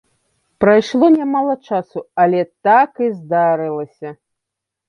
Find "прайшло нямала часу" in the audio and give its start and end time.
0.61-1.99